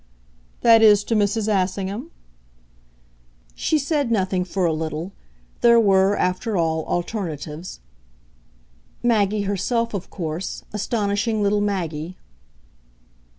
[0.61, 1.47] "That is to Mrs.
[1.47, 2.09] Assingham?"
[3.53, 5.11] She said nothing for a little
[5.61, 7.81] there were, after all, alternatives.
[9.03, 12.17] "Maggie herself of course astonishing little Maggie."